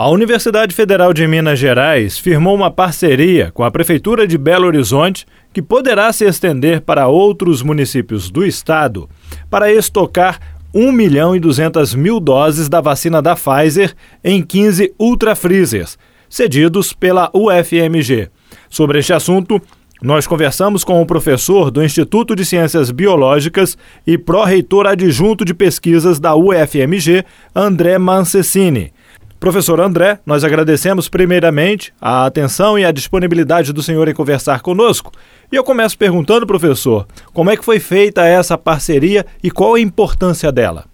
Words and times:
A 0.00 0.08
Universidade 0.08 0.74
Federal 0.74 1.12
de 1.12 1.26
Minas 1.26 1.58
Gerais 1.58 2.18
firmou 2.18 2.54
uma 2.54 2.70
parceria 2.70 3.50
com 3.52 3.62
a 3.62 3.70
Prefeitura 3.70 4.26
de 4.26 4.38
Belo 4.38 4.66
Horizonte 4.66 5.26
que 5.52 5.60
poderá 5.60 6.10
se 6.10 6.24
estender 6.24 6.80
para 6.80 7.08
outros 7.08 7.60
municípios 7.60 8.30
do 8.30 8.42
estado 8.42 9.10
para 9.50 9.70
estocar 9.70 10.40
1 10.72 10.90
milhão 10.90 11.36
e 11.36 11.38
200 11.38 11.94
mil 11.94 12.18
doses 12.18 12.66
da 12.66 12.80
vacina 12.80 13.20
da 13.20 13.36
Pfizer 13.36 13.94
em 14.24 14.42
15 14.42 14.94
ultra 14.98 15.36
freezers, 15.36 15.98
cedidos 16.30 16.94
pela 16.94 17.30
UFMG. 17.34 18.30
Sobre 18.70 19.00
este 19.00 19.12
assunto, 19.12 19.60
nós 20.00 20.26
conversamos 20.26 20.82
com 20.82 21.02
o 21.02 21.04
professor 21.04 21.70
do 21.70 21.84
Instituto 21.84 22.34
de 22.34 22.46
Ciências 22.46 22.90
Biológicas 22.90 23.76
e 24.06 24.16
pró-reitor 24.16 24.86
adjunto 24.86 25.44
de 25.44 25.52
pesquisas 25.52 26.18
da 26.18 26.34
UFMG, 26.34 27.22
André 27.54 27.98
Mancessini. 27.98 28.94
Professor 29.40 29.80
André, 29.80 30.18
nós 30.26 30.44
agradecemos 30.44 31.08
primeiramente 31.08 31.94
a 31.98 32.26
atenção 32.26 32.78
e 32.78 32.84
a 32.84 32.92
disponibilidade 32.92 33.72
do 33.72 33.82
senhor 33.82 34.06
em 34.06 34.12
conversar 34.12 34.60
conosco. 34.60 35.10
E 35.50 35.56
eu 35.56 35.64
começo 35.64 35.96
perguntando, 35.96 36.46
professor, 36.46 37.06
como 37.32 37.50
é 37.50 37.56
que 37.56 37.64
foi 37.64 37.80
feita 37.80 38.26
essa 38.26 38.58
parceria 38.58 39.24
e 39.42 39.50
qual 39.50 39.76
a 39.76 39.80
importância 39.80 40.52
dela? 40.52 40.84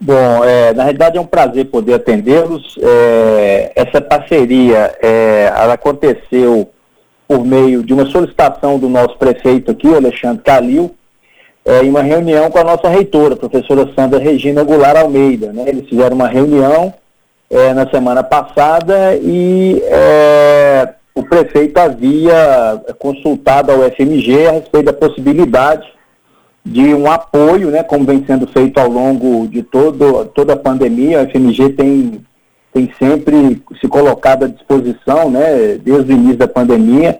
Bom, 0.00 0.44
é, 0.44 0.72
na 0.72 0.84
realidade 0.84 1.18
é 1.18 1.20
um 1.20 1.26
prazer 1.26 1.64
poder 1.64 1.94
atendê-los. 1.94 2.78
É, 2.80 3.72
essa 3.74 4.00
parceria 4.00 4.96
é, 5.02 5.52
ela 5.52 5.72
aconteceu 5.72 6.70
por 7.26 7.44
meio 7.44 7.82
de 7.82 7.92
uma 7.92 8.06
solicitação 8.06 8.78
do 8.78 8.88
nosso 8.88 9.18
prefeito 9.18 9.72
aqui, 9.72 9.92
Alexandre 9.92 10.44
Calil, 10.44 10.94
é, 11.64 11.82
em 11.82 11.90
uma 11.90 12.02
reunião 12.02 12.52
com 12.52 12.58
a 12.58 12.64
nossa 12.64 12.88
reitora, 12.88 13.34
a 13.34 13.36
professora 13.36 13.92
Sandra 13.96 14.20
Regina 14.20 14.62
Goulart 14.62 14.96
Almeida. 14.96 15.52
Né? 15.52 15.64
Eles 15.66 15.88
fizeram 15.88 16.14
uma 16.14 16.28
reunião 16.28 16.94
é, 17.50 17.74
na 17.74 17.88
semana 17.90 18.22
passada 18.22 19.16
e 19.16 19.82
é, 19.86 20.94
o 21.14 21.22
prefeito 21.24 21.76
havia 21.78 22.80
consultado 22.98 23.72
ao 23.72 23.82
FMG 23.90 24.46
a 24.46 24.52
respeito 24.52 24.86
da 24.86 24.92
possibilidade 24.92 25.86
de 26.64 26.94
um 26.94 27.10
apoio, 27.10 27.70
né, 27.70 27.82
como 27.82 28.04
vem 28.04 28.24
sendo 28.24 28.46
feito 28.46 28.78
ao 28.78 28.88
longo 28.88 29.48
de 29.48 29.62
todo, 29.62 30.26
toda 30.26 30.52
a 30.52 30.56
pandemia. 30.56 31.22
O 31.22 31.28
FMG 31.28 31.70
tem, 31.70 32.24
tem 32.72 32.92
sempre 32.98 33.60
se 33.80 33.88
colocado 33.88 34.44
à 34.44 34.48
disposição, 34.48 35.30
né, 35.30 35.78
desde 35.82 36.12
o 36.12 36.14
início 36.14 36.36
da 36.36 36.46
pandemia, 36.46 37.18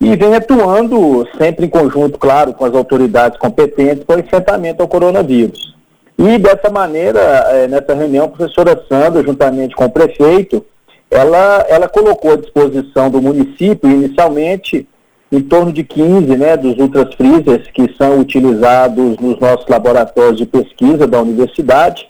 e 0.00 0.16
vem 0.16 0.34
atuando 0.34 1.28
sempre 1.38 1.66
em 1.66 1.68
conjunto, 1.68 2.18
claro, 2.18 2.52
com 2.52 2.64
as 2.64 2.74
autoridades 2.74 3.38
competentes 3.38 4.02
para 4.02 4.16
o 4.16 4.20
enfrentamento 4.20 4.82
ao 4.82 4.88
coronavírus. 4.88 5.71
E 6.18 6.38
dessa 6.38 6.70
maneira, 6.70 7.20
é, 7.20 7.68
nessa 7.68 7.94
reunião, 7.94 8.26
a 8.26 8.28
professora 8.28 8.84
Sandra, 8.88 9.22
juntamente 9.22 9.74
com 9.74 9.86
o 9.86 9.90
prefeito, 9.90 10.64
ela, 11.10 11.66
ela 11.68 11.88
colocou 11.88 12.32
à 12.32 12.36
disposição 12.36 13.10
do 13.10 13.20
município, 13.20 13.90
inicialmente, 13.90 14.88
em 15.30 15.40
torno 15.40 15.72
de 15.72 15.82
15 15.82 16.36
né, 16.36 16.56
dos 16.56 16.78
ultras 16.78 17.14
freezers 17.14 17.66
que 17.72 17.94
são 17.96 18.20
utilizados 18.20 19.16
nos 19.18 19.38
nossos 19.38 19.66
laboratórios 19.66 20.36
de 20.36 20.46
pesquisa 20.46 21.06
da 21.06 21.20
universidade. 21.20 22.08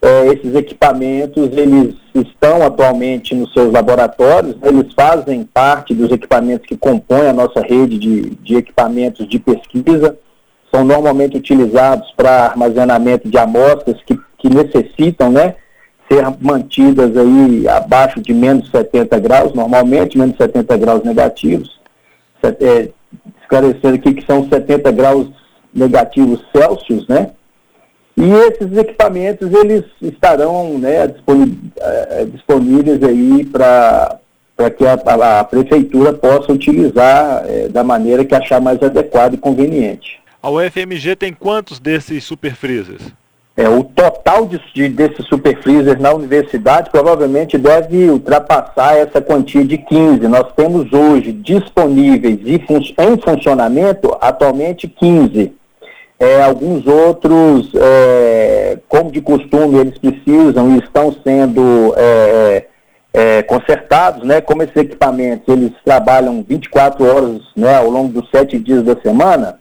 É, 0.00 0.26
esses 0.28 0.54
equipamentos, 0.54 1.48
eles 1.56 1.94
estão 2.14 2.64
atualmente 2.64 3.34
nos 3.34 3.52
seus 3.52 3.72
laboratórios, 3.72 4.56
né, 4.56 4.68
eles 4.68 4.92
fazem 4.94 5.42
parte 5.44 5.94
dos 5.94 6.10
equipamentos 6.12 6.66
que 6.66 6.76
compõem 6.76 7.28
a 7.28 7.32
nossa 7.32 7.60
rede 7.60 7.98
de, 7.98 8.30
de 8.36 8.56
equipamentos 8.56 9.28
de 9.28 9.38
pesquisa, 9.38 10.16
são 10.72 10.84
normalmente 10.84 11.36
utilizados 11.36 12.10
para 12.16 12.46
armazenamento 12.46 13.28
de 13.28 13.38
amostras 13.38 13.96
que, 14.04 14.18
que 14.38 14.48
necessitam, 14.48 15.30
né, 15.30 15.54
ser 16.10 16.24
mantidas 16.40 17.16
aí 17.16 17.68
abaixo 17.68 18.20
de 18.20 18.32
menos 18.32 18.70
70 18.70 19.18
graus, 19.20 19.52
normalmente 19.52 20.18
menos 20.18 20.36
70 20.36 20.76
graus 20.76 21.04
negativos. 21.04 21.78
É, 22.42 22.88
esclarecer 23.40 23.94
aqui 23.94 24.14
que 24.14 24.24
são 24.24 24.48
70 24.48 24.90
graus 24.92 25.28
negativos 25.74 26.40
Celsius, 26.54 27.06
né? 27.08 27.30
E 28.16 28.30
esses 28.32 28.76
equipamentos 28.76 29.52
eles 29.52 29.84
estarão 30.02 30.76
né, 30.78 31.04
é, 31.80 32.24
disponíveis 32.24 33.00
aí 33.02 33.44
para 33.44 34.18
que 34.76 34.84
a, 34.84 34.94
a, 34.94 35.40
a, 35.40 35.44
prefeitura 35.44 36.12
possa 36.12 36.52
utilizar 36.52 37.44
é, 37.46 37.68
da 37.68 37.84
maneira 37.84 38.24
que 38.24 38.34
achar 38.34 38.60
mais 38.60 38.82
adequada 38.82 39.36
e 39.36 39.38
conveniente. 39.38 40.18
A 40.40 40.50
UFMG 40.50 41.16
tem 41.16 41.32
quantos 41.32 41.80
desses 41.80 42.22
super 42.22 42.54
freezers? 42.54 43.02
É, 43.56 43.68
o 43.68 43.82
total 43.82 44.46
de, 44.46 44.60
de, 44.72 44.88
desses 44.88 45.26
super 45.26 45.60
freezers 45.60 45.98
na 45.98 46.12
universidade 46.12 46.90
provavelmente 46.90 47.58
deve 47.58 48.08
ultrapassar 48.08 48.96
essa 48.96 49.20
quantia 49.20 49.64
de 49.64 49.76
15. 49.78 50.28
Nós 50.28 50.52
temos 50.54 50.92
hoje 50.92 51.32
disponíveis 51.32 52.38
e 52.44 52.64
fun 52.64 52.78
em 52.78 53.20
funcionamento 53.20 54.16
atualmente 54.20 54.86
15. 54.86 55.52
É, 56.20 56.40
alguns 56.42 56.86
outros, 56.86 57.72
é, 57.74 58.78
como 58.88 59.10
de 59.10 59.20
costume, 59.20 59.78
eles 59.78 59.98
precisam 59.98 60.76
e 60.76 60.78
estão 60.78 61.12
sendo 61.24 61.94
é, 61.96 62.66
é, 63.12 63.42
consertados, 63.42 64.22
né? 64.24 64.40
Como 64.40 64.62
esses 64.62 64.76
equipamentos 64.76 65.48
eles 65.48 65.72
trabalham 65.84 66.44
24 66.48 67.04
horas 67.04 67.40
né, 67.56 67.76
ao 67.76 67.90
longo 67.90 68.20
dos 68.20 68.30
sete 68.30 68.56
dias 68.56 68.84
da 68.84 68.94
semana, 69.00 69.58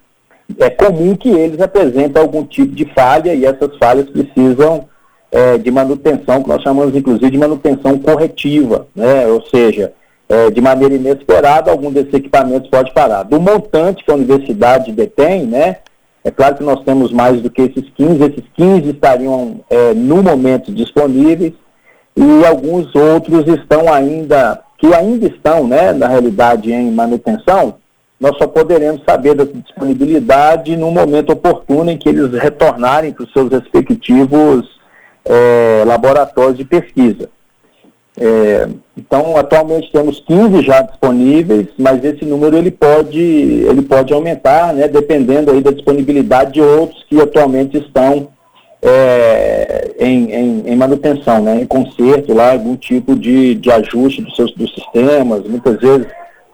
é 0.59 0.69
comum 0.69 1.15
que 1.15 1.29
eles 1.29 1.59
apresentem 1.59 2.21
algum 2.21 2.43
tipo 2.43 2.73
de 2.73 2.85
falha 2.93 3.33
e 3.33 3.45
essas 3.45 3.75
falhas 3.77 4.09
precisam 4.09 4.87
é, 5.31 5.57
de 5.57 5.69
manutenção, 5.69 6.41
que 6.41 6.49
nós 6.49 6.61
chamamos 6.61 6.95
inclusive 6.95 7.29
de 7.29 7.37
manutenção 7.37 7.97
corretiva, 7.99 8.87
né? 8.95 9.27
ou 9.27 9.41
seja, 9.47 9.93
é, 10.29 10.49
de 10.49 10.61
maneira 10.61 10.95
inesperada, 10.95 11.71
algum 11.71 11.91
desses 11.91 12.13
equipamentos 12.13 12.69
pode 12.69 12.93
parar. 12.93 13.23
Do 13.23 13.39
montante 13.39 14.03
que 14.03 14.11
a 14.11 14.15
universidade 14.15 14.91
detém, 14.91 15.45
né? 15.45 15.77
é 16.23 16.31
claro 16.31 16.55
que 16.55 16.63
nós 16.63 16.83
temos 16.83 17.11
mais 17.11 17.41
do 17.41 17.49
que 17.49 17.61
esses 17.61 17.89
15, 17.95 18.23
esses 18.23 18.43
15 18.55 18.89
estariam 18.89 19.61
é, 19.69 19.93
no 19.93 20.23
momento 20.23 20.71
disponíveis 20.71 21.53
e 22.15 22.45
alguns 22.45 22.93
outros 22.95 23.47
estão 23.47 23.93
ainda, 23.93 24.61
que 24.77 24.93
ainda 24.93 25.27
estão, 25.27 25.67
né, 25.67 25.93
na 25.93 26.07
realidade, 26.07 26.73
em 26.73 26.91
manutenção, 26.91 27.75
nós 28.19 28.35
só 28.37 28.47
poderemos 28.47 29.01
saber 29.07 29.35
da 29.35 29.43
disponibilidade 29.43 30.75
no 30.75 30.89
momento 30.91 31.31
oportuno 31.31 31.91
em 31.91 31.97
que 31.97 32.09
eles 32.09 32.31
retornarem 32.31 33.13
para 33.13 33.23
os 33.23 33.31
seus 33.31 33.51
respectivos 33.51 34.67
é, 35.23 35.83
laboratórios 35.85 36.57
de 36.57 36.65
pesquisa. 36.65 37.29
É, 38.19 38.67
então, 38.97 39.37
atualmente 39.37 39.91
temos 39.91 40.19
15 40.21 40.63
já 40.63 40.81
disponíveis, 40.81 41.67
mas 41.77 42.03
esse 42.03 42.25
número 42.25 42.57
ele 42.57 42.71
pode, 42.71 43.19
ele 43.21 43.83
pode 43.83 44.11
aumentar, 44.11 44.73
né, 44.73 44.87
dependendo 44.87 45.51
aí 45.51 45.61
da 45.61 45.69
disponibilidade 45.69 46.53
de 46.53 46.61
outros 46.61 47.03
que 47.07 47.21
atualmente 47.21 47.77
estão 47.77 48.29
é, 48.81 49.91
em, 49.99 50.31
em, 50.31 50.63
em, 50.65 50.75
manutenção, 50.75 51.43
né, 51.43 51.61
em 51.61 51.67
conserto, 51.67 52.33
lá, 52.33 52.53
algum 52.53 52.75
tipo 52.75 53.15
de, 53.15 53.53
de 53.53 53.71
ajuste 53.71 54.23
dos 54.23 54.35
seus 54.35 54.51
dos 54.55 54.73
sistemas, 54.73 55.43
muitas 55.43 55.79
vezes 55.79 56.07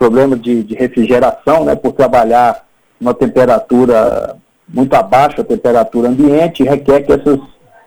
problema 0.03 0.35
de, 0.35 0.63
de 0.63 0.75
refrigeração, 0.75 1.63
né, 1.63 1.75
por 1.75 1.93
trabalhar 1.93 2.65
uma 2.99 3.13
temperatura 3.13 4.35
muito 4.67 4.93
abaixo 4.93 5.37
da 5.37 5.45
temperatura 5.45 6.09
ambiente, 6.09 6.61
requer 6.61 7.03
que 7.03 7.13
essas, 7.13 7.39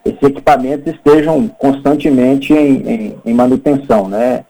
esses 0.02 0.22
equipamentos 0.22 0.94
estejam 0.94 1.46
constantemente 1.46 2.54
em, 2.54 2.88
em, 2.88 3.18
em 3.22 3.34
manutenção, 3.34 4.08
né? 4.08 4.46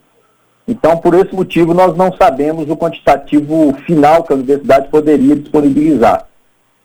Então, 0.69 0.97
por 0.97 1.15
esse 1.15 1.35
motivo, 1.35 1.75
nós 1.75 1.97
não 1.97 2.13
sabemos 2.13 2.71
o 2.71 2.77
quantitativo 2.77 3.73
final 3.85 4.23
que 4.23 4.33
a 4.33 4.37
universidade 4.37 4.89
poderia 4.89 5.35
disponibilizar. 5.35 6.27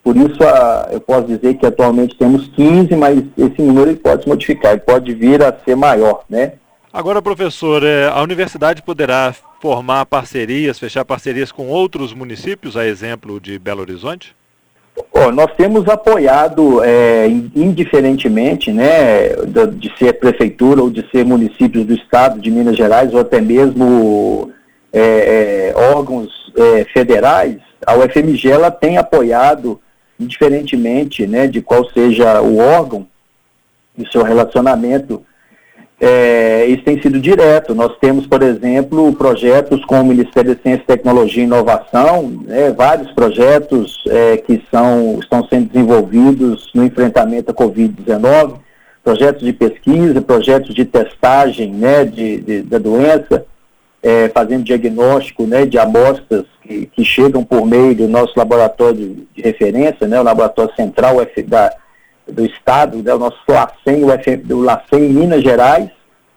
Por 0.04 0.18
isso, 0.18 0.44
a, 0.44 0.90
eu 0.92 1.02
posso 1.02 1.28
dizer 1.28 1.56
que 1.56 1.66
atualmente 1.66 2.18
temos 2.18 2.48
15, 2.48 2.96
mas 2.96 3.24
esse 3.38 3.62
número 3.62 3.96
pode 3.98 4.24
se 4.24 4.30
modificar, 4.30 4.80
pode 4.80 5.14
vir 5.14 5.44
a 5.44 5.54
ser 5.64 5.76
maior, 5.76 6.24
né? 6.28 6.54
Agora, 6.94 7.22
professor, 7.22 7.84
é, 7.84 8.08
a 8.08 8.22
universidade 8.22 8.82
poderá 8.82 9.34
formar 9.62 10.06
parcerias, 10.06 10.78
fechar 10.78 11.06
parcerias 11.06 11.50
com 11.50 11.68
outros 11.68 12.14
municípios, 12.14 12.76
a 12.76 12.86
exemplo 12.86 13.40
de 13.40 13.58
Belo 13.58 13.80
Horizonte? 13.82 14.36
Oh, 15.14 15.32
nós 15.32 15.54
temos 15.56 15.88
apoiado, 15.88 16.84
é, 16.84 17.28
indiferentemente 17.56 18.74
né, 18.74 19.30
de, 19.74 19.98
ser 19.98 20.20
prefeitura 20.20 20.82
ou 20.82 20.90
de 20.90 21.08
ser 21.12 21.24
municípios 21.24 21.86
do 21.86 21.94
estado 21.94 22.42
de 22.42 22.52
Minas 22.52 22.76
Gerais 22.76 23.14
ou 23.14 23.22
até 23.22 23.40
mesmo 23.40 24.52
é, 24.92 25.72
é, 25.74 25.74
órgãos 25.96 26.30
é, 26.58 26.84
federais, 26.94 27.58
a 27.88 27.96
UFMG 27.96 28.50
ela 28.50 28.70
tem 28.70 28.98
apoiado, 28.98 29.80
indiferentemente 30.20 31.26
né, 31.26 31.48
de 31.48 31.62
qual 31.62 31.90
seja 31.92 32.42
o 32.42 32.58
órgão 32.58 33.08
e 33.98 34.06
seu 34.12 34.24
relacionamento 34.24 35.26
é, 36.04 36.66
isso 36.66 36.84
tem 36.84 37.00
sido 37.00 37.20
direto. 37.20 37.76
Nós 37.76 37.96
temos, 38.00 38.26
por 38.26 38.42
exemplo, 38.42 39.14
projetos 39.14 39.86
com 39.86 40.02
o 40.02 40.04
Ministério 40.04 40.56
da 40.56 40.62
Ciência, 40.62 40.84
Tecnologia 40.88 41.44
e 41.44 41.46
Inovação, 41.46 42.28
né, 42.44 42.72
vários 42.72 43.12
projetos 43.12 44.04
é, 44.08 44.38
que 44.38 44.64
são, 44.72 45.20
estão 45.22 45.48
sendo 45.48 45.70
desenvolvidos 45.70 46.72
no 46.74 46.84
enfrentamento 46.84 47.52
à 47.52 47.54
Covid-19. 47.54 48.56
projetos 49.04 49.44
de 49.44 49.54
pesquisa, 49.54 50.20
projetos 50.22 50.74
de 50.74 50.86
testagem 50.86 51.72
né, 51.72 52.04
de, 52.04 52.38
de 52.38 52.62
da 52.64 52.80
doença, 52.80 53.46
é, 54.02 54.28
fazendo 54.30 54.64
diagnóstico 54.64 55.46
né, 55.46 55.68
de 55.68 55.78
amostras 55.78 56.46
que, 56.64 56.88
que, 56.88 57.06
chegam 57.06 57.44
por 57.44 57.64
meio 57.64 57.94
do 57.94 58.08
nosso 58.08 58.34
laboratório 58.36 59.28
de 59.36 59.42
referência, 59.44 60.08
né, 60.08 60.20
o 60.20 60.24
laboratório 60.24 60.74
central 60.76 61.18
da, 61.48 61.72
do 62.32 62.46
Estado, 62.46 62.98
né, 63.04 63.14
o 63.14 63.20
nosso 63.20 63.38
LACEN, 63.48 64.04
o, 64.04 64.12
F, 64.12 64.42
o 64.52 64.62
LACEN 64.62 65.10
Minas 65.10 65.44
Gerais, 65.44 65.90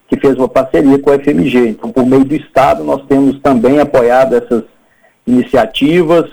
que 0.07 0.19
fez 0.19 0.35
uma 0.35 0.47
parceria 0.47 0.99
com 0.99 1.09
o 1.09 1.19
FMG. 1.19 1.69
Então, 1.69 1.91
por 1.91 2.05
meio 2.05 2.23
do 2.23 2.35
Estado, 2.35 2.83
nós 2.83 3.01
temos 3.07 3.39
também 3.39 3.79
apoiado 3.79 4.35
essas 4.35 4.63
iniciativas, 5.25 6.29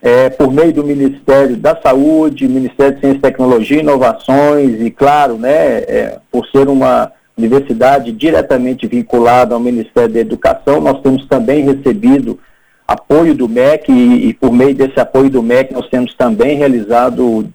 é, 0.00 0.30
por 0.30 0.52
meio 0.52 0.72
do 0.72 0.82
Ministério 0.82 1.56
da 1.56 1.78
Saúde, 1.80 2.48
Ministério 2.48 2.94
de 2.94 3.00
Ciência, 3.00 3.20
Tecnologia 3.20 3.76
e 3.76 3.80
Inovações, 3.80 4.80
e 4.80 4.90
claro, 4.90 5.36
né, 5.36 5.78
é, 5.78 6.18
por 6.30 6.46
ser 6.48 6.68
uma 6.68 7.12
universidade 7.36 8.12
diretamente 8.12 8.86
vinculada 8.86 9.54
ao 9.54 9.60
Ministério 9.60 10.12
da 10.12 10.20
Educação, 10.20 10.80
nós 10.80 11.00
temos 11.00 11.26
também 11.26 11.64
recebido 11.64 12.38
apoio 12.86 13.34
do 13.34 13.48
MEC 13.48 13.90
e, 13.90 14.28
e, 14.28 14.34
por 14.34 14.52
meio 14.52 14.74
desse 14.74 14.98
apoio 15.00 15.30
do 15.30 15.42
MEC 15.42 15.72
nós 15.72 15.88
temos 15.88 16.14
também 16.14 16.56
realizado 16.56 17.48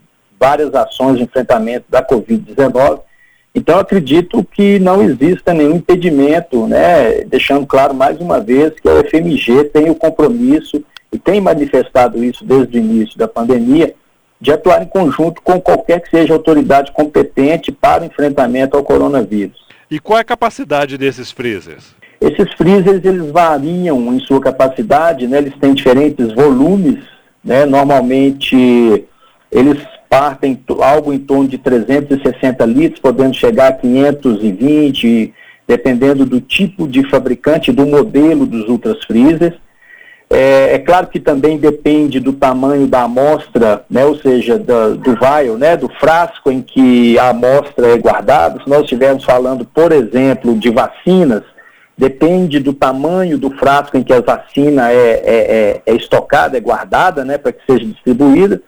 várias 0.47 0.73
ações 0.73 1.17
de 1.17 1.23
enfrentamento 1.23 1.85
da 1.89 2.01
Covid-19. 2.01 3.01
Então 3.53 3.79
acredito 3.79 4.41
que 4.43 4.79
não 4.79 5.03
exista 5.03 5.53
nenhum 5.53 5.75
impedimento, 5.75 6.65
né, 6.67 7.23
deixando 7.25 7.65
claro 7.65 7.93
mais 7.93 8.17
uma 8.21 8.39
vez 8.39 8.71
que 8.79 8.87
a 8.87 8.93
UFMG 8.93 9.65
tem 9.65 9.89
o 9.89 9.95
compromisso 9.95 10.81
e 11.11 11.19
tem 11.19 11.41
manifestado 11.41 12.23
isso 12.23 12.45
desde 12.45 12.77
o 12.77 12.81
início 12.81 13.17
da 13.17 13.27
pandemia, 13.27 13.93
de 14.39 14.53
atuar 14.53 14.83
em 14.83 14.85
conjunto 14.85 15.41
com 15.41 15.59
qualquer 15.59 15.99
que 15.99 16.11
seja 16.11 16.33
a 16.33 16.37
autoridade 16.37 16.91
competente 16.91 17.71
para 17.71 18.03
o 18.03 18.05
enfrentamento 18.05 18.77
ao 18.77 18.83
coronavírus. 18.83 19.57
E 19.89 19.99
qual 19.99 20.19
é 20.19 20.21
a 20.21 20.25
capacidade 20.25 20.97
desses 20.97 21.31
freezers? 21.31 21.95
Esses 22.21 22.53
freezers 22.53 23.03
eles 23.03 23.31
variam 23.31 24.13
em 24.13 24.19
sua 24.19 24.39
capacidade, 24.39 25.27
né? 25.27 25.39
eles 25.39 25.55
têm 25.59 25.73
diferentes 25.73 26.31
volumes, 26.33 27.03
né? 27.43 27.65
normalmente 27.65 29.05
eles 29.51 29.79
partem 30.09 30.59
algo 30.81 31.13
em 31.13 31.19
torno 31.19 31.47
de 31.47 31.57
360 31.57 32.65
litros, 32.65 32.99
podendo 32.99 33.33
chegar 33.33 33.67
a 33.67 33.73
520, 33.73 35.33
dependendo 35.67 36.25
do 36.25 36.39
tipo 36.39 36.87
de 36.87 37.07
fabricante, 37.09 37.71
do 37.71 37.85
modelo 37.85 38.45
dos 38.45 38.67
ultras 38.69 39.03
freezers. 39.03 39.55
É, 40.29 40.75
é, 40.75 40.79
claro 40.79 41.07
que 41.07 41.19
também 41.19 41.57
depende 41.57 42.19
do 42.19 42.33
tamanho 42.33 42.85
da 42.85 43.03
amostra, 43.03 43.85
né, 43.89 44.05
ou 44.05 44.17
seja, 44.17 44.59
da, 44.59 44.89
do 44.89 45.15
vial, 45.15 45.57
né, 45.57 45.77
do 45.77 45.87
frasco 45.87 46.51
em 46.51 46.61
que 46.61 47.17
a 47.17 47.29
amostra 47.29 47.87
é 47.87 47.97
guardada. 47.97 48.61
Se 48.61 48.69
nós 48.69 48.81
estivermos 48.81 49.23
falando, 49.23 49.65
por 49.65 49.93
exemplo, 49.93 50.53
de 50.57 50.69
vacinas, 50.69 51.43
depende 51.97 52.59
do 52.59 52.73
tamanho 52.73 53.37
do 53.37 53.49
frasco 53.51 53.97
em 53.97 54.03
que 54.03 54.11
a 54.11 54.19
vacina 54.19 54.91
é, 54.91 54.95
é, 54.95 55.21
é, 55.25 55.81
é 55.85 55.93
estocada, 55.95 56.57
é 56.57 56.61
guardada, 56.61 57.23
né, 57.23 57.37
para 57.37 57.53
que 57.53 57.65
seja 57.65 57.85
distribuída. 57.85 58.61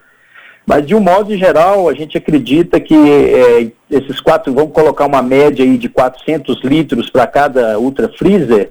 Mas, 0.69 0.85
de 0.85 0.93
um 0.93 0.99
modo 0.99 1.35
geral, 1.35 1.89
a 1.89 1.95
gente 1.95 2.15
acredita 2.15 2.79
que 2.79 2.93
é, 2.93 3.71
esses 3.89 4.21
quatro, 4.21 4.53
vamos 4.53 4.71
colocar 4.71 5.07
uma 5.07 5.19
média 5.19 5.65
aí 5.65 5.79
de 5.79 5.89
400 5.89 6.61
litros 6.63 7.09
para 7.09 7.25
cada 7.25 7.79
ultra 7.79 8.07
freezer, 8.07 8.69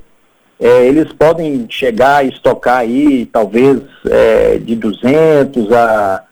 é, 0.61 0.87
eles 0.87 1.13
podem 1.13 1.67
chegar 1.69 2.25
e 2.25 2.29
estocar 2.29 2.77
aí 2.77 3.27
talvez 3.27 3.81
é, 4.09 4.59
de 4.59 4.77
200 4.77 5.73
a, 5.73 6.23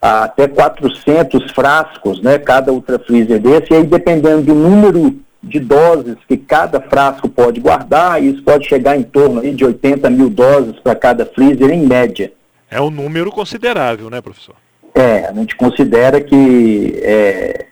a, 0.00 0.24
até 0.24 0.48
400 0.48 1.50
frascos, 1.50 2.22
né, 2.22 2.38
cada 2.38 2.72
ultra 2.72 2.98
freezer 2.98 3.38
desse, 3.38 3.74
e 3.74 3.76
aí 3.76 3.84
dependendo 3.84 4.44
do 4.44 4.54
número 4.54 5.14
de 5.42 5.60
doses 5.60 6.16
que 6.26 6.38
cada 6.38 6.80
frasco 6.80 7.28
pode 7.28 7.60
guardar, 7.60 8.24
isso 8.24 8.42
pode 8.42 8.66
chegar 8.66 8.96
em 8.96 9.02
torno 9.02 9.42
aí, 9.42 9.52
de 9.52 9.62
80 9.62 10.08
mil 10.08 10.30
doses 10.30 10.80
para 10.82 10.94
cada 10.94 11.26
freezer 11.26 11.70
em 11.70 11.86
média. 11.86 12.32
É 12.70 12.80
um 12.80 12.90
número 12.90 13.30
considerável, 13.30 14.08
né, 14.08 14.22
professor? 14.22 14.54
É, 14.98 15.26
a 15.26 15.32
gente 15.34 15.54
considera 15.56 16.22
que 16.22 16.98
é, 17.02 17.66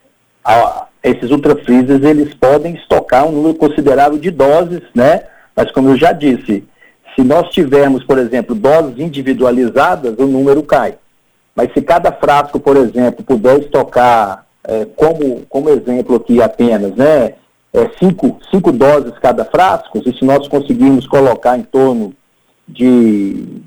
a, 0.44 0.88
esses 1.02 1.30
ultra 1.30 1.56
freezers 1.56 2.04
eles 2.04 2.34
podem 2.34 2.74
estocar 2.74 3.26
um 3.26 3.32
número 3.32 3.54
considerável 3.54 4.18
de 4.18 4.30
doses, 4.30 4.82
né, 4.94 5.22
mas, 5.56 5.70
como 5.70 5.88
eu 5.88 5.96
já 5.96 6.12
disse, 6.12 6.64
se 7.16 7.22
nós 7.22 7.48
tivermos, 7.48 8.04
por 8.04 8.18
exemplo, 8.18 8.54
doses 8.54 8.98
individualizadas, 8.98 10.16
o 10.18 10.26
número 10.26 10.62
cai. 10.62 10.96
Mas 11.56 11.72
se 11.72 11.80
cada 11.80 12.12
frasco, 12.12 12.60
por 12.60 12.76
exemplo, 12.76 13.24
puder 13.24 13.60
estocar, 13.60 14.44
é, 14.62 14.84
como, 14.94 15.46
como 15.48 15.70
exemplo 15.70 16.16
aqui 16.16 16.42
apenas, 16.42 16.94
né, 16.94 17.34
é, 17.72 17.90
cinco, 17.98 18.38
cinco 18.50 18.70
doses 18.70 19.18
cada 19.18 19.46
frasco, 19.46 20.02
e 20.04 20.12
se 20.12 20.24
nós 20.26 20.46
conseguirmos 20.46 21.06
colocar 21.06 21.56
em 21.56 21.62
torno 21.62 22.12
de 22.68 23.62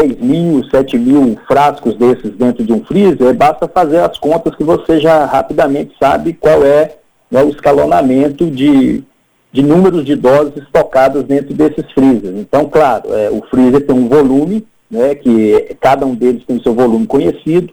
6 0.00 0.18
mil, 0.20 0.64
7 0.64 0.98
mil 0.98 1.38
frascos 1.46 1.94
desses 1.96 2.32
dentro 2.32 2.64
de 2.64 2.72
um 2.72 2.82
freezer, 2.84 3.34
basta 3.34 3.68
fazer 3.68 3.98
as 3.98 4.18
contas 4.18 4.54
que 4.54 4.64
você 4.64 4.98
já 4.98 5.26
rapidamente 5.26 5.94
sabe 6.00 6.32
qual 6.32 6.64
é 6.64 6.96
né, 7.30 7.42
o 7.42 7.50
escalonamento 7.50 8.50
de, 8.50 9.04
de 9.52 9.62
números 9.62 10.04
de 10.04 10.16
doses 10.16 10.56
estocadas 10.56 11.24
dentro 11.24 11.54
desses 11.54 11.84
freezers. 11.92 12.36
Então, 12.38 12.66
claro, 12.68 13.12
é, 13.12 13.30
o 13.30 13.42
freezer 13.50 13.86
tem 13.86 13.94
um 13.94 14.08
volume, 14.08 14.66
né, 14.90 15.14
que 15.14 15.76
cada 15.80 16.06
um 16.06 16.14
deles 16.14 16.44
tem 16.46 16.56
o 16.56 16.62
seu 16.62 16.74
volume 16.74 17.06
conhecido, 17.06 17.72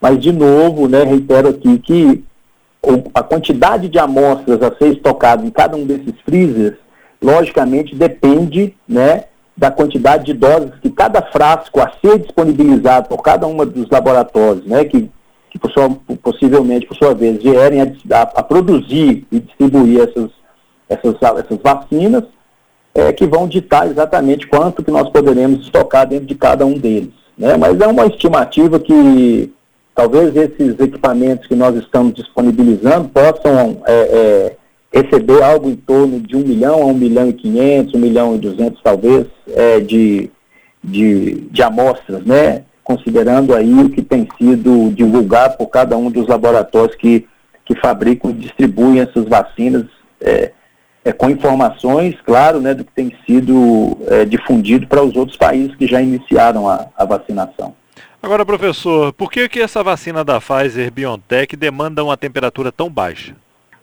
mas, 0.00 0.18
de 0.18 0.32
novo, 0.32 0.88
né, 0.88 1.02
reitero 1.02 1.48
aqui 1.48 1.78
que 1.78 2.24
a 3.14 3.22
quantidade 3.22 3.88
de 3.88 3.98
amostras 3.98 4.62
a 4.62 4.74
ser 4.76 4.92
estocada 4.92 5.44
em 5.44 5.50
cada 5.50 5.76
um 5.76 5.86
desses 5.86 6.14
freezers, 6.24 6.76
logicamente, 7.20 7.94
depende 7.94 8.74
né, 8.86 9.24
da 9.56 9.70
quantidade 9.70 10.24
de 10.24 10.34
doses 10.34 10.72
que 10.82 10.90
cada 10.90 11.22
frasco 11.22 11.80
a 11.80 11.92
ser 12.00 12.18
disponibilizado 12.18 13.08
por 13.08 13.22
cada 13.22 13.46
um 13.46 13.56
dos 13.64 13.88
laboratórios, 13.88 14.66
né, 14.66 14.84
que, 14.84 15.10
que 15.50 15.58
por 15.58 15.70
sua, 15.70 15.90
possivelmente, 16.22 16.86
por 16.86 16.96
sua 16.96 17.14
vez, 17.14 17.42
vierem 17.42 17.82
a, 17.82 17.86
a, 18.16 18.22
a 18.22 18.42
produzir 18.42 19.26
e 19.30 19.40
distribuir 19.40 20.00
essas 20.00 20.30
essas, 20.88 21.14
essas 21.38 21.58
vacinas, 21.62 22.24
é, 22.94 23.12
que 23.12 23.26
vão 23.26 23.48
ditar 23.48 23.86
exatamente 23.86 24.46
quanto 24.46 24.82
que 24.82 24.90
nós 24.90 25.08
poderemos 25.10 25.62
estocar 25.62 26.06
dentro 26.06 26.26
de 26.26 26.34
cada 26.34 26.64
um 26.64 26.74
deles. 26.74 27.12
Né? 27.36 27.56
Mas 27.56 27.80
é 27.80 27.86
uma 27.86 28.06
estimativa 28.06 28.78
que 28.78 29.52
talvez 29.94 30.36
esses 30.36 30.78
equipamentos 30.78 31.46
que 31.46 31.54
nós 31.54 31.74
estamos 31.76 32.14
disponibilizando 32.14 33.08
possam 33.08 33.82
é, 33.86 33.92
é, 33.92 34.53
receber 34.94 35.42
algo 35.42 35.68
em 35.68 35.76
torno 35.76 36.20
de 36.20 36.36
1 36.36 36.38
milhão 36.40 36.82
a 36.82 36.86
1 36.86 36.94
milhão 36.94 37.28
e 37.28 37.32
500, 37.32 37.94
1 37.94 37.98
milhão 37.98 38.34
e 38.36 38.38
200 38.38 38.80
talvez, 38.82 39.26
é, 39.48 39.80
de, 39.80 40.30
de, 40.82 41.40
de 41.50 41.62
amostras, 41.62 42.24
né? 42.24 42.62
considerando 42.84 43.54
aí 43.54 43.72
o 43.72 43.88
que 43.88 44.02
tem 44.02 44.28
sido 44.38 44.90
divulgado 44.90 45.56
por 45.56 45.68
cada 45.68 45.96
um 45.96 46.10
dos 46.10 46.28
laboratórios 46.28 46.94
que, 46.94 47.26
que 47.64 47.74
fabricam 47.80 48.30
e 48.30 48.34
distribuem 48.34 49.00
essas 49.00 49.24
vacinas 49.24 49.86
é, 50.20 50.52
é, 51.02 51.12
com 51.12 51.30
informações, 51.30 52.14
claro, 52.24 52.60
né, 52.60 52.74
do 52.74 52.84
que 52.84 52.92
tem 52.92 53.16
sido 53.26 53.98
é, 54.06 54.24
difundido 54.24 54.86
para 54.86 55.02
os 55.02 55.16
outros 55.16 55.36
países 55.36 55.74
que 55.76 55.86
já 55.86 56.00
iniciaram 56.00 56.68
a, 56.68 56.86
a, 56.96 57.04
vacinação. 57.04 57.74
Agora, 58.22 58.44
professor, 58.44 59.12
por 59.12 59.30
que, 59.30 59.48
que 59.48 59.60
essa 59.60 59.82
vacina 59.82 60.22
da 60.22 60.40
Pfizer 60.40 60.90
BioNTech 60.90 61.56
demanda 61.56 62.04
uma 62.04 62.16
temperatura 62.16 62.70
tão 62.70 62.88
baixa? 62.88 63.34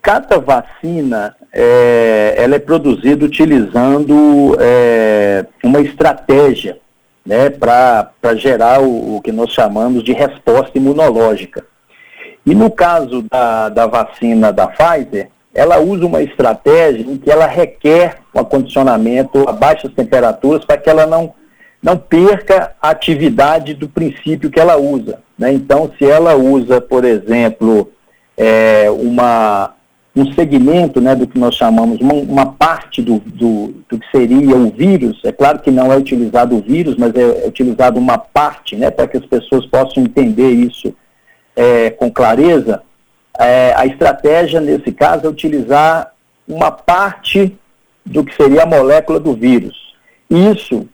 Cada 0.01 0.39
vacina 0.39 1.35
é, 1.53 2.33
ela 2.37 2.55
é 2.55 2.59
produzida 2.59 3.25
utilizando 3.25 4.57
é, 4.59 5.45
uma 5.63 5.79
estratégia 5.79 6.79
né, 7.25 7.49
para 7.49 8.35
gerar 8.35 8.81
o, 8.81 9.17
o 9.17 9.21
que 9.21 9.31
nós 9.31 9.51
chamamos 9.51 10.03
de 10.03 10.11
resposta 10.11 10.77
imunológica. 10.77 11.63
E 12.45 12.55
no 12.55 12.71
caso 12.71 13.21
da, 13.29 13.69
da 13.69 13.85
vacina 13.85 14.51
da 14.51 14.67
Pfizer, 14.67 15.29
ela 15.53 15.79
usa 15.79 16.05
uma 16.05 16.23
estratégia 16.23 17.03
em 17.03 17.17
que 17.17 17.29
ela 17.29 17.45
requer 17.45 18.17
um 18.33 18.39
acondicionamento 18.39 19.47
a 19.47 19.51
baixas 19.51 19.93
temperaturas 19.93 20.65
para 20.65 20.77
que 20.77 20.89
ela 20.89 21.05
não, 21.05 21.33
não 21.83 21.97
perca 21.97 22.71
a 22.81 22.89
atividade 22.89 23.73
do 23.73 23.87
princípio 23.87 24.49
que 24.49 24.59
ela 24.59 24.77
usa. 24.77 25.19
Né? 25.37 25.53
Então, 25.53 25.91
se 25.97 26.05
ela 26.05 26.35
usa, 26.35 26.79
por 26.79 27.03
exemplo, 27.03 27.91
é, 28.37 28.89
uma, 28.89 29.73
um 30.15 30.33
segmento 30.33 30.99
né, 30.99 31.15
do 31.15 31.25
que 31.25 31.39
nós 31.39 31.55
chamamos, 31.55 31.99
uma, 32.01 32.13
uma 32.13 32.45
parte 32.45 33.01
do, 33.01 33.19
do, 33.19 33.73
do, 33.89 33.97
que 33.97 34.11
seria 34.11 34.55
o 34.55 34.69
vírus, 34.69 35.21
é 35.23 35.31
claro 35.31 35.59
que 35.59 35.71
não 35.71 35.91
é 35.91 35.97
utilizado 35.97 36.55
o 36.55 36.61
vírus, 36.61 36.95
mas 36.97 37.15
é, 37.15 37.45
é 37.45 37.47
utilizado 37.47 37.97
uma 37.97 38.17
parte, 38.17 38.75
né, 38.75 38.91
para 38.91 39.07
que 39.07 39.17
as 39.17 39.25
pessoas 39.25 39.65
possam 39.65 40.03
entender 40.03 40.49
isso 40.51 40.93
é, 41.55 41.89
com 41.91 42.11
clareza, 42.11 42.83
é, 43.39 43.73
a 43.75 43.85
estratégia, 43.85 44.59
nesse 44.59 44.91
caso, 44.91 45.25
é 45.25 45.29
utilizar 45.29 46.11
uma 46.45 46.71
parte 46.71 47.57
do 48.05 48.23
que 48.23 48.35
seria 48.35 48.63
a 48.63 48.65
molécula 48.65 49.19
do 49.19 49.33
vírus. 49.33 49.95
Isso, 50.29 50.87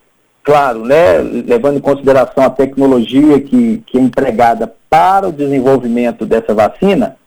claro, 0.43 0.85
né, 0.85 1.17
levando 1.17 1.77
em 1.77 1.81
consideração 1.81 2.43
a 2.43 2.49
tecnologia 2.51 3.39
que, 3.41 3.83
que 3.87 3.97
é 3.97 4.01
empregada 4.01 4.71
para 4.89 5.27
o 5.27 5.31
desenvolvimento 5.31 6.25
dessa 6.25 6.53
vacina, 6.53 7.17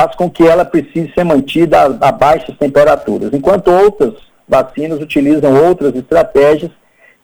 faz 0.00 0.14
com 0.14 0.30
que 0.30 0.46
ela 0.46 0.64
precise 0.64 1.12
ser 1.12 1.24
mantida 1.24 1.82
a, 1.82 2.08
a 2.08 2.12
baixas 2.12 2.56
temperaturas, 2.56 3.30
enquanto 3.34 3.70
outras 3.70 4.14
vacinas 4.48 5.00
utilizam 5.00 5.54
outras 5.66 5.94
estratégias 5.94 6.70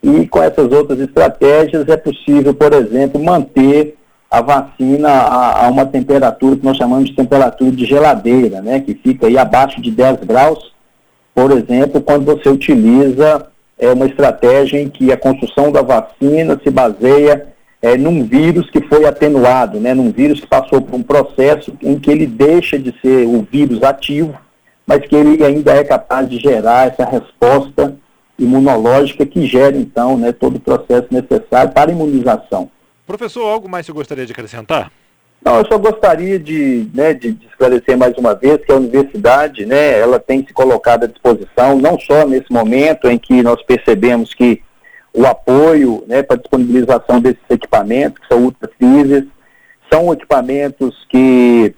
e 0.02 0.26
com 0.26 0.42
essas 0.42 0.70
outras 0.70 1.00
estratégias 1.00 1.88
é 1.88 1.96
possível, 1.96 2.52
por 2.52 2.74
exemplo, 2.74 3.22
manter 3.22 3.96
a 4.30 4.42
vacina 4.42 5.08
a, 5.08 5.66
a, 5.66 5.70
uma 5.70 5.86
temperatura 5.86 6.56
que 6.56 6.64
nós 6.64 6.76
chamamos 6.76 7.08
de 7.08 7.16
temperatura 7.16 7.70
de 7.70 7.86
geladeira, 7.86 8.60
né, 8.60 8.80
que 8.80 8.94
fica 8.94 9.26
aí 9.26 9.38
abaixo 9.38 9.80
de 9.80 9.90
10 9.90 10.24
graus, 10.24 10.74
por 11.34 11.50
exemplo, 11.52 12.02
quando 12.02 12.26
você 12.26 12.50
utiliza 12.50 13.46
é, 13.78 13.90
uma 13.90 14.06
estratégia 14.06 14.82
em 14.82 14.90
que 14.90 15.10
a 15.10 15.16
construção 15.16 15.72
da 15.72 15.80
vacina 15.80 16.60
se 16.62 16.70
baseia 16.70 17.46
é, 17.80 17.96
num 17.96 18.24
vírus 18.24 18.70
que 18.70 18.80
foi 18.80 19.04
atenuado, 19.04 19.78
né, 19.78 19.94
num 19.94 20.10
vírus 20.10 20.40
que 20.40 20.46
passou 20.46 20.80
por 20.80 20.94
um 20.94 21.02
processo 21.02 21.72
em 21.82 21.98
que 21.98 22.10
ele 22.10 22.26
deixa 22.26 22.78
de 22.78 22.94
ser 23.00 23.26
o 23.26 23.46
vírus 23.50 23.82
ativo, 23.82 24.34
mas 24.86 25.06
que 25.06 25.14
ele 25.14 25.44
ainda 25.44 25.74
é 25.74 25.84
capaz 25.84 26.28
de 26.28 26.38
gerar 26.38 26.88
essa 26.88 27.04
resposta 27.04 27.96
imunológica 28.38 29.24
que 29.24 29.46
gera, 29.46 29.76
então, 29.76 30.16
né, 30.16 30.32
todo 30.32 30.56
o 30.56 30.60
processo 30.60 31.08
necessário 31.10 31.72
para 31.72 31.90
a 31.90 31.94
imunização. 31.94 32.70
Professor, 33.06 33.46
algo 33.46 33.68
mais 33.68 33.86
você 33.86 33.92
gostaria 33.92 34.26
de 34.26 34.32
acrescentar? 34.32 34.90
Não, 35.44 35.58
eu 35.58 35.66
só 35.66 35.78
gostaria 35.78 36.38
de, 36.38 36.88
né, 36.92 37.14
de, 37.14 37.32
de, 37.32 37.46
esclarecer 37.46 37.96
mais 37.96 38.16
uma 38.18 38.34
vez 38.34 38.64
que 38.64 38.72
a 38.72 38.76
universidade, 38.76 39.64
né, 39.64 39.98
ela 39.98 40.18
tem 40.18 40.44
se 40.44 40.52
colocado 40.52 41.04
à 41.04 41.06
disposição, 41.06 41.78
não 41.78 41.98
só 42.00 42.26
nesse 42.26 42.52
momento 42.52 43.08
em 43.08 43.16
que 43.16 43.42
nós 43.42 43.62
percebemos 43.62 44.34
que 44.34 44.60
o 45.16 45.26
apoio 45.26 46.04
né, 46.06 46.22
para 46.22 46.36
disponibilização 46.36 47.20
desses 47.20 47.40
equipamentos, 47.48 48.20
que 48.20 48.28
são 48.28 48.44
ultra 48.44 48.70
são 49.90 50.12
equipamentos 50.12 50.94
que 51.08 51.74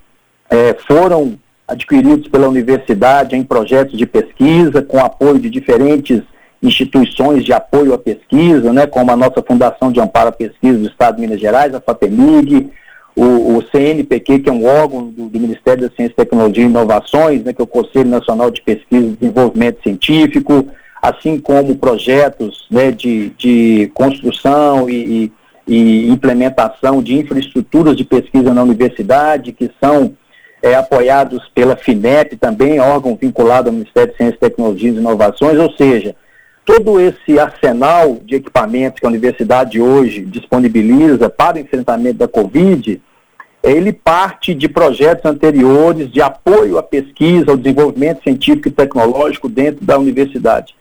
é, 0.51 0.75
foram 0.89 1.39
adquiridos 1.67 2.27
pela 2.29 2.49
universidade 2.49 3.37
em 3.37 3.45
projetos 3.45 3.97
de 3.97 4.07
pesquisa, 4.07 4.83
com 4.83 4.99
apoio 4.99 5.39
de 5.39 5.49
diferentes 5.49 6.23
instituições 6.61 7.45
de 7.45 7.53
apoio 7.53 7.95
à 7.95 7.99
pesquisa, 7.99 8.73
né, 8.73 8.87
como 8.87 9.13
a 9.13 9.17
nossa 9.17 9.41
Fundação 9.41 9.93
de 9.93 10.01
Amparo 10.01 10.31
à 10.31 10.33
Pesquisa 10.33 10.79
do 10.79 10.89
Estado 10.89 11.17
de 11.17 11.21
Minas 11.21 11.39
Gerais, 11.39 11.73
a 11.73 11.81
FAPEMIG, 11.81 12.73
o, 13.15 13.57
o 13.57 13.65
CNPq, 13.71 14.41
que 14.41 14.49
é 14.49 14.53
um 14.53 14.65
órgão 14.65 15.09
do, 15.09 15.29
do, 15.29 15.39
Ministério 15.41 15.89
da 15.89 15.95
Ciência, 15.95 16.17
Tecnologia 16.17 16.65
e 16.65 16.67
Inovações, 16.67 17.45
né, 17.45 17.53
que 17.53 17.61
é 17.61 17.65
o 17.65 17.69
Conselho 17.69 18.09
Nacional 18.09 18.51
de 18.51 18.63
Pesquisa 18.63 19.07
e 19.07 19.17
Desenvolvimento 19.17 19.83
Científico, 19.83 20.67
assim 21.01 21.39
como 21.39 21.77
projetos 21.77 22.67
né, 22.71 22.91
de, 22.91 23.31
de 23.31 23.91
construção 23.95 24.89
e, 24.89 25.33
e, 25.67 26.09
implementação 26.09 27.03
de 27.03 27.15
infraestruturas 27.15 27.97
de 27.97 28.05
pesquisa 28.05 28.53
na 28.53 28.63
universidade, 28.63 29.53
que 29.53 29.71
são 29.83 30.15
é, 30.63 30.75
apoiados 30.75 31.49
pela 31.55 31.77
FINEP, 31.77 32.37
também 32.37 32.81
órgão 32.81 33.17
vinculado 33.21 33.69
ao 33.69 33.75
Ministério 33.75 34.11
de 34.11 34.17
Ciência, 34.17 34.39
Tecnologia 34.41 34.91
e 34.91 34.97
Inovações, 34.97 35.59
ou 35.59 35.71
seja, 35.73 36.17
todo 36.65 37.01
esse 37.01 37.39
arsenal 37.39 38.19
de 38.25 38.37
equipamentos 38.37 39.01
que 39.01 39.07
a 39.07 39.09
universidade 39.09 39.81
hoje 39.81 40.25
disponibiliza 40.25 41.31
para 41.31 41.57
o 41.57 41.61
enfrentamento 41.61 42.19
da 42.19 42.29
Covid, 42.29 43.01
ele 43.63 43.93
parte 43.93 44.55
de 44.55 44.69
projetos 44.69 45.25
anteriores 45.25 46.11
de 46.11 46.21
apoio 46.21 46.79
à 46.79 46.83
pesquisa, 46.83 47.51
ao 47.51 47.57
desenvolvimento 47.57 48.23
científico 48.23 48.69
e 48.69 48.73
tecnológico 48.73 49.49
dentro 49.49 49.85
da 49.85 49.99
universidade. 49.99 50.78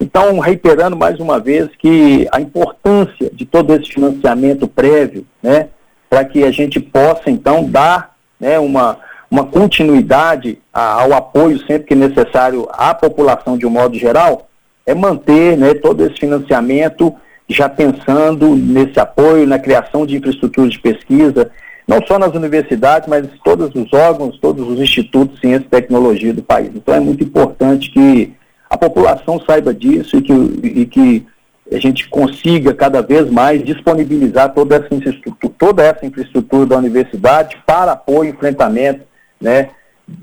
Então, 0.00 0.38
reiterando 0.38 0.96
mais 0.96 1.18
uma 1.18 1.40
vez 1.40 1.68
que 1.76 2.28
a 2.30 2.40
importância 2.40 3.30
de 3.32 3.44
todo 3.44 3.74
esse 3.74 3.92
financiamento 3.92 4.68
prévio, 4.68 5.26
né, 5.42 5.68
para 6.08 6.24
que 6.24 6.44
a 6.44 6.50
gente 6.50 6.78
possa, 6.78 7.30
então, 7.30 7.68
dar 7.68 8.14
né, 8.38 8.58
uma, 8.58 8.98
uma 9.30 9.44
continuidade 9.44 10.58
ao 10.72 11.12
apoio 11.12 11.58
sempre 11.66 11.88
que 11.88 11.94
necessário 11.94 12.68
à 12.72 12.94
população 12.94 13.58
de 13.58 13.66
um 13.66 13.70
modo 13.70 13.98
geral, 13.98 14.48
é 14.86 14.94
manter 14.94 15.56
né, 15.56 15.74
todo 15.74 16.04
esse 16.04 16.14
financiamento 16.14 17.14
já 17.48 17.68
pensando 17.68 18.54
nesse 18.54 19.00
apoio, 19.00 19.46
na 19.46 19.58
criação 19.58 20.06
de 20.06 20.16
infraestrutura 20.16 20.68
de 20.68 20.78
pesquisa, 20.78 21.50
não 21.86 22.04
só 22.06 22.18
nas 22.18 22.34
universidades, 22.34 23.08
mas 23.08 23.26
todos 23.42 23.74
os 23.74 23.92
órgãos, 23.92 24.38
todos 24.38 24.68
os 24.68 24.78
institutos 24.78 25.36
de 25.36 25.40
ciência 25.40 25.66
e 25.66 25.70
tecnologia 25.70 26.34
do 26.34 26.42
país. 26.42 26.70
Então 26.74 26.94
é 26.94 27.00
muito 27.00 27.24
importante 27.24 27.90
que 27.90 28.34
a 28.68 28.76
população 28.76 29.40
saiba 29.46 29.72
disso 29.72 30.16
e 30.16 30.22
que, 30.22 30.32
e 30.62 30.86
que 30.86 31.26
a 31.70 31.78
gente 31.78 32.08
consiga 32.08 32.74
cada 32.74 33.02
vez 33.02 33.30
mais 33.30 33.62
disponibilizar 33.62 34.52
toda 34.54 34.76
essa 34.76 34.94
infraestrutura, 34.94 35.54
toda 35.58 35.82
essa 35.82 36.06
infraestrutura 36.06 36.66
da 36.66 36.76
universidade 36.76 37.58
para 37.66 37.92
apoio 37.92 38.30
e 38.30 38.32
enfrentamento, 38.32 39.02
né, 39.40 39.70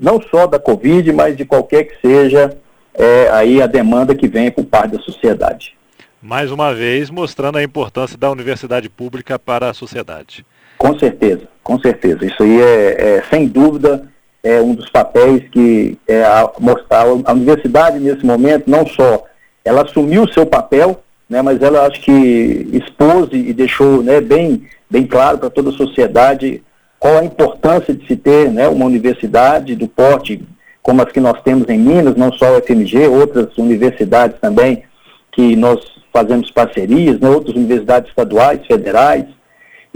não 0.00 0.20
só 0.20 0.46
da 0.46 0.58
Covid, 0.58 1.12
mas 1.12 1.36
de 1.36 1.44
qualquer 1.44 1.84
que 1.84 2.00
seja 2.00 2.56
é, 2.94 3.28
aí 3.30 3.62
a 3.62 3.66
demanda 3.66 4.14
que 4.14 4.26
vem 4.26 4.50
por 4.50 4.64
parte 4.64 4.96
da 4.96 5.02
sociedade. 5.02 5.76
Mais 6.20 6.50
uma 6.50 6.74
vez, 6.74 7.08
mostrando 7.08 7.58
a 7.58 7.62
importância 7.62 8.18
da 8.18 8.30
universidade 8.30 8.88
pública 8.88 9.38
para 9.38 9.70
a 9.70 9.74
sociedade. 9.74 10.44
Com 10.76 10.98
certeza, 10.98 11.42
com 11.62 11.78
certeza. 11.78 12.26
Isso 12.26 12.42
aí 12.42 12.60
é, 12.60 13.16
é 13.18 13.22
sem 13.30 13.46
dúvida, 13.46 14.08
é 14.46 14.60
um 14.60 14.74
dos 14.76 14.88
papéis 14.88 15.42
que 15.50 15.98
é 16.06 16.22
a 16.22 16.48
mostrar. 16.60 17.04
A 17.24 17.32
universidade, 17.32 17.98
nesse 17.98 18.24
momento, 18.24 18.70
não 18.70 18.86
só 18.86 19.24
ela 19.64 19.82
assumiu 19.82 20.22
o 20.22 20.32
seu 20.32 20.46
papel, 20.46 21.02
né, 21.28 21.42
mas 21.42 21.60
ela 21.60 21.84
acho 21.84 22.00
que 22.02 22.68
expôs 22.72 23.28
e 23.32 23.52
deixou 23.52 24.04
né, 24.04 24.20
bem, 24.20 24.62
bem 24.88 25.04
claro 25.04 25.38
para 25.38 25.50
toda 25.50 25.70
a 25.70 25.72
sociedade 25.72 26.62
qual 27.00 27.18
a 27.18 27.24
importância 27.24 27.92
de 27.92 28.06
se 28.06 28.14
ter 28.14 28.48
né, 28.52 28.68
uma 28.68 28.84
universidade 28.84 29.74
do 29.74 29.88
porte 29.88 30.40
como 30.80 31.02
as 31.02 31.10
que 31.10 31.18
nós 31.18 31.42
temos 31.42 31.68
em 31.68 31.78
Minas, 31.78 32.14
não 32.14 32.32
só 32.32 32.56
o 32.56 32.62
FMG, 32.62 33.08
outras 33.08 33.58
universidades 33.58 34.38
também 34.40 34.84
que 35.32 35.56
nós 35.56 35.80
fazemos 36.12 36.52
parcerias, 36.52 37.18
né, 37.18 37.28
outras 37.28 37.56
universidades 37.56 38.08
estaduais, 38.10 38.64
federais, 38.64 39.24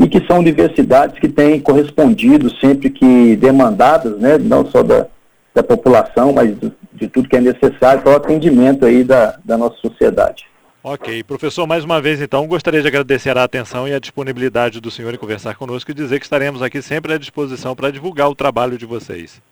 e 0.00 0.08
que 0.08 0.26
são 0.26 0.38
universidades 0.38 1.18
que 1.18 1.28
têm 1.28 1.60
correspondido 1.60 2.50
sempre 2.56 2.88
que 2.88 3.36
demandadas, 3.36 4.18
né, 4.18 4.38
não 4.38 4.64
só 4.64 4.82
da, 4.82 5.06
da 5.54 5.62
população, 5.62 6.32
mas 6.32 6.58
de, 6.58 6.72
de 6.94 7.06
tudo 7.06 7.28
que 7.28 7.36
é 7.36 7.40
necessário 7.40 8.02
para 8.02 8.12
o 8.12 8.16
atendimento 8.16 8.86
aí 8.86 9.04
da, 9.04 9.38
da 9.44 9.58
nossa 9.58 9.76
sociedade. 9.76 10.46
Ok. 10.82 11.22
Professor, 11.24 11.66
mais 11.66 11.84
uma 11.84 12.00
vez 12.00 12.22
então, 12.22 12.46
gostaria 12.46 12.80
de 12.80 12.88
agradecer 12.88 13.36
a 13.36 13.44
atenção 13.44 13.86
e 13.86 13.92
a 13.92 13.98
disponibilidade 13.98 14.80
do 14.80 14.90
senhor 14.90 15.12
em 15.12 15.18
conversar 15.18 15.54
conosco 15.54 15.90
e 15.90 15.94
dizer 15.94 16.18
que 16.18 16.24
estaremos 16.24 16.62
aqui 16.62 16.80
sempre 16.80 17.12
à 17.12 17.18
disposição 17.18 17.76
para 17.76 17.90
divulgar 17.90 18.30
o 18.30 18.34
trabalho 18.34 18.78
de 18.78 18.86
vocês. 18.86 19.42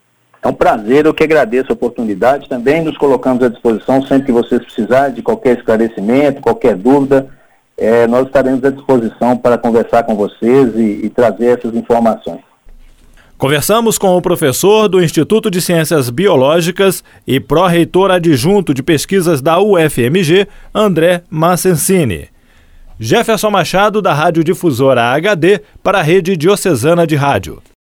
É 0.42 0.48
um 0.48 0.54
prazer, 0.54 1.04
eu 1.04 1.12
que 1.12 1.24
agradeço 1.24 1.70
a 1.70 1.74
oportunidade. 1.74 2.48
Também 2.48 2.82
nos 2.82 2.96
colocamos 2.96 3.42
à 3.42 3.48
disposição 3.48 4.00
sempre 4.06 4.26
que 4.26 4.32
vocês 4.32 4.64
precisarem 4.64 5.14
de 5.14 5.20
qualquer 5.20 5.58
esclarecimento, 5.58 6.40
qualquer 6.40 6.74
dúvida. 6.74 7.28
É, 7.78 8.08
nós 8.08 8.26
estaremos 8.26 8.64
à 8.64 8.70
disposição 8.70 9.36
para 9.36 9.56
conversar 9.56 10.02
com 10.02 10.16
vocês 10.16 10.74
e, 10.74 11.06
e 11.06 11.10
trazer 11.10 11.58
essas 11.58 11.74
informações. 11.74 12.40
Conversamos 13.38 13.96
com 13.96 14.16
o 14.16 14.20
professor 14.20 14.88
do 14.88 15.00
Instituto 15.00 15.48
de 15.48 15.62
Ciências 15.62 16.10
Biológicas 16.10 17.04
e 17.24 17.38
pró-reitor 17.38 18.10
adjunto 18.10 18.74
de 18.74 18.82
pesquisas 18.82 19.40
da 19.40 19.60
UFMG, 19.60 20.48
André 20.74 21.22
Massensini. 21.30 22.28
Jefferson 22.98 23.50
Machado, 23.50 24.02
da 24.02 24.12
Rádio 24.12 24.42
Difusora 24.42 25.12
HD, 25.12 25.60
para 25.84 26.00
a 26.00 26.02
Rede 26.02 26.36
Diocesana 26.36 27.06
de 27.06 27.14
Rádio. 27.14 27.62